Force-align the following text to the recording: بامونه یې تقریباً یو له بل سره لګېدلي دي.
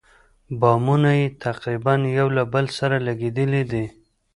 بامونه 0.59 1.11
یې 1.19 1.27
تقریباً 1.45 1.93
یو 2.17 2.27
له 2.37 2.43
بل 2.53 2.65
سره 2.77 2.95
لګېدلي 3.07 3.63
دي. 3.71 3.85